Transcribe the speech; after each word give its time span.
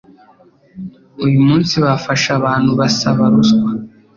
uyu 1.25 1.39
munsi 1.47 1.73
bafashe 1.85 2.27
abantu 2.39 2.71
basaba 2.79 3.23
ruswa 3.33 3.71